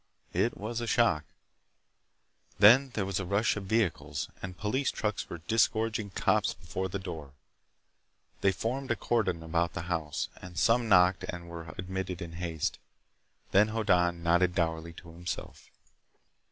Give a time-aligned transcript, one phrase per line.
[0.33, 1.25] It was a shock.
[2.57, 6.97] Then there was a rush of vehicles, and police trucks were disgorging cops before the
[6.97, 7.33] door.
[8.41, 12.79] They formed a cordon about the house, and some knocked and were admitted in haste.
[13.51, 15.69] Then Hoddan nodded dourly to himself.